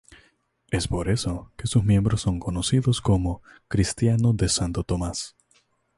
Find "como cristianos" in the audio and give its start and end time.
3.01-4.35